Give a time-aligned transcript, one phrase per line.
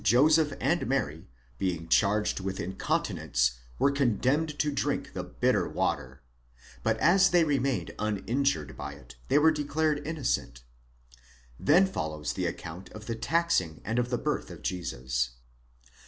[0.01, 1.27] I2I Joseph and Mary
[1.59, 6.23] being charged with incontinence were condemned to drink the "bitter water,"
[6.83, 6.95] 5.
[6.97, 10.63] ὕδωρ τῆς ἐλέγξεως, but as they remained uninjured by it, they were declared innocent.
[11.59, 15.33] Then follows the account of the taxing and of the birth of Jesus.